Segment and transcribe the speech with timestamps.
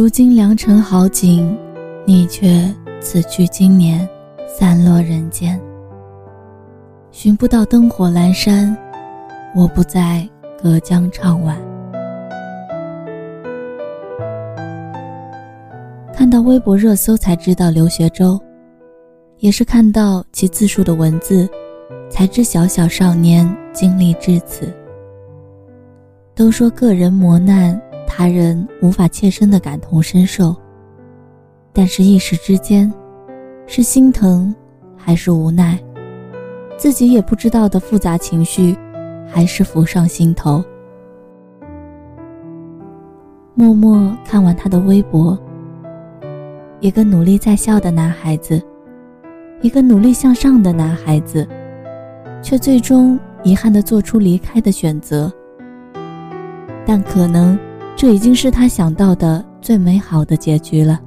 [0.00, 1.58] 如今良辰好景，
[2.06, 4.08] 你却此去经年，
[4.46, 5.60] 散落人间。
[7.10, 8.78] 寻不到灯火阑珊，
[9.56, 10.24] 我不在
[10.62, 11.58] 隔江唱晚。
[16.14, 18.40] 看到微博热搜才知道刘学周，
[19.38, 21.50] 也是看到其自述的文字，
[22.08, 24.72] 才知小小少年经历至此。
[26.36, 27.76] 都说个人磨难，
[28.18, 30.52] 他人无法切身的感同身受。
[31.72, 32.92] 但是，一时之间，
[33.68, 34.52] 是心疼，
[34.96, 35.78] 还是无奈，
[36.76, 38.76] 自己也不知道的复杂情绪，
[39.28, 40.64] 还是浮上心头。
[43.54, 45.38] 默默看完他的微博，
[46.80, 48.60] 一个努力在校的男孩子，
[49.60, 51.46] 一个努力向上的男孩子，
[52.42, 55.32] 却最终遗憾的做出离开的选择。
[56.84, 57.56] 但可能，
[57.98, 61.00] 这已经是他想到的最美好的结局了。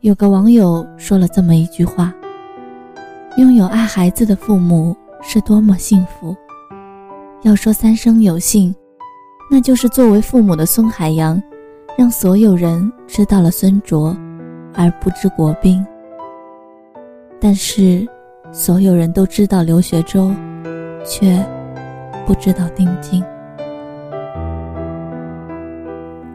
[0.00, 2.12] 有个网友说了这么一句话
[3.38, 6.36] ：“拥有爱孩子的父母是多么幸福。”
[7.44, 8.74] 要说三生有幸，
[9.50, 11.42] 那就是作为父母的孙海洋，
[11.96, 14.14] 让所有人知道了孙卓，
[14.74, 15.82] 而不知国兵。
[17.40, 18.06] 但是，
[18.52, 20.30] 所有人都知道刘学周，
[21.06, 21.42] 却。
[22.26, 23.22] 不知道定金。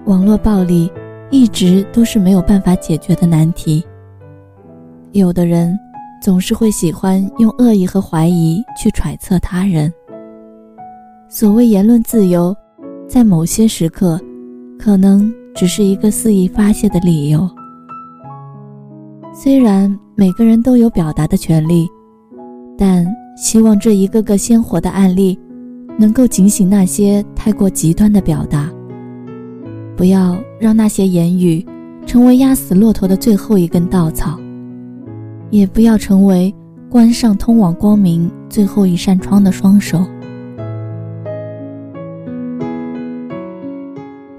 [0.06, 0.92] 网络暴力
[1.30, 3.86] 一直都是没有办法解决的难题。
[5.12, 5.78] 有的人
[6.22, 9.92] 总是会喜欢用恶意和怀疑去揣测他人。
[11.30, 12.56] 所谓言论自由，
[13.08, 14.20] 在某些时刻，
[14.80, 17.50] 可能只是一个肆意发泄的理由。
[19.34, 21.88] 虽然每个人都有表达的权利，
[22.78, 23.06] 但
[23.38, 25.40] 希望这一个个鲜活的案例。
[25.98, 28.72] 能够警醒那些太过极端的表达，
[29.96, 31.66] 不要让那些言语
[32.06, 34.40] 成为压死骆驼的最后一根稻草，
[35.50, 36.54] 也不要成为
[36.90, 40.06] 关上通往光明最后一扇窗的双手。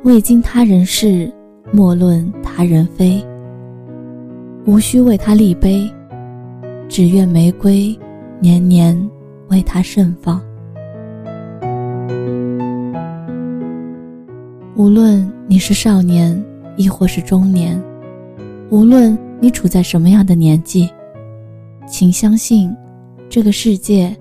[0.03, 1.33] 未经他人事，
[1.71, 3.25] 莫论他人非。
[4.65, 5.89] 无需为他立碑，
[6.89, 7.97] 只愿玫瑰
[8.41, 9.11] 年年
[9.49, 10.41] 为他盛放。
[14.75, 16.43] 无论你是少年，
[16.79, 17.79] 亦或是中年，
[18.71, 20.89] 无论你处在什么样的年纪，
[21.87, 22.75] 请相信，
[23.29, 24.17] 这个世界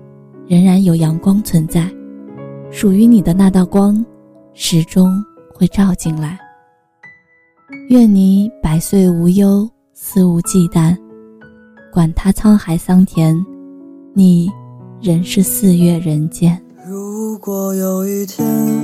[0.46, 1.90] 仍然有阳光存在，
[2.70, 4.04] 属于你的那道光，
[4.52, 5.10] 始终
[5.54, 6.38] 会照进来。
[7.88, 10.94] 愿你百岁无忧，肆无忌惮，
[11.90, 13.34] 管他沧海桑田，
[14.12, 14.50] 你
[15.00, 16.62] 仍是四月人间。
[16.86, 18.81] 如果有一天。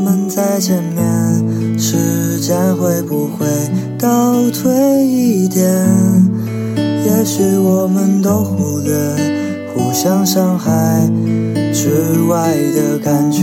[0.00, 3.46] 我们再见面，时间会不会
[3.98, 5.62] 倒退一点？
[7.04, 8.94] 也许我们都忽略
[9.74, 11.06] 互相伤害
[11.74, 13.42] 之外的感觉。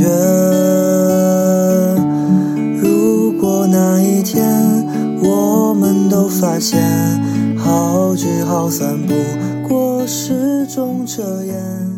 [2.81, 4.43] 如果那一天
[5.21, 6.81] 我们都发现
[7.55, 9.13] 好聚好散不
[9.69, 11.96] 过是种遮掩。